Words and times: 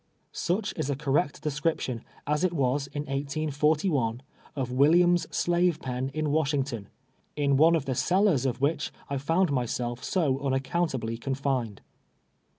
Such 0.31 0.73
is 0.77 0.89
a 0.89 0.95
correct 0.95 1.43
description 1.43 2.03
as 2.25 2.43
it 2.43 2.53
was 2.53 2.87
in 2.87 3.03
1811, 3.05 4.23
of 4.55 4.71
Williams' 4.71 5.27
slave 5.29 5.79
pen 5.79 6.09
in 6.15 6.31
Washington, 6.31 6.87
in 7.35 7.55
one 7.55 7.75
of 7.75 7.85
the 7.85 7.93
cel 7.93 8.23
lars 8.23 8.47
of 8.47 8.59
which 8.61 8.91
I 9.11 9.17
fonnd 9.17 9.51
myself 9.51 10.03
so 10.03 10.39
nnaccountal>ly 10.39 11.17
con 11.21 11.35
lined. 11.45 11.81